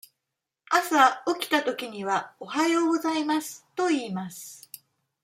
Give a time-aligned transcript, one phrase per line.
[0.71, 4.67] 朝起きたときには「おはようございます」と言います。